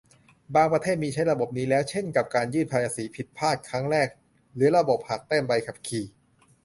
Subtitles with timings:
[0.55, 4.07] บางประเทศมีใช้ระบบนี้แล้ว เช่นกับการยื่นภาษีผิดพลาดเป็นครั้งแรก
[4.55, 6.03] หรือระบบหักแต้มใบขับขี่